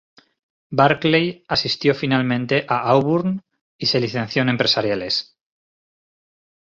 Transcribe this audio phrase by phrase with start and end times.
[0.71, 3.39] Barkley asistió finalmente a Auburn
[3.77, 5.37] y se licenció en empresariales.